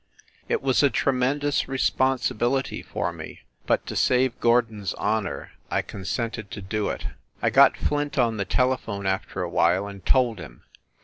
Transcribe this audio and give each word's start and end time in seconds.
It 0.53 0.63
was 0.63 0.81
a 0.81 0.89
tremendous 0.89 1.67
responsibility 1.67 2.81
for 2.81 3.13
me, 3.13 3.41
but, 3.67 3.85
to 3.85 3.95
save 3.95 4.39
Gordon 4.39 4.81
s 4.81 4.95
honor, 4.95 5.51
I 5.69 5.83
consented 5.83 6.49
to 6.49 6.61
do 6.63 6.89
it. 6.89 7.05
I 7.39 7.51
got 7.51 7.77
Flint 7.77 8.17
on 8.17 8.37
the 8.37 8.45
telephone, 8.45 9.05
after 9.05 9.43
a 9.43 9.47
while, 9.49 9.85
and 9.85 10.03
told 10.03 10.39
him. 10.39 10.63